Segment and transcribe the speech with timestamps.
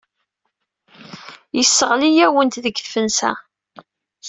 [1.57, 3.31] Yesseɣli-awent deg tfesna.